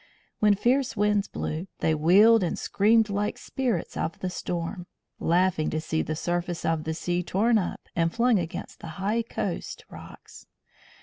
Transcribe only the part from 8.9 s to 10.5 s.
high coast rocks.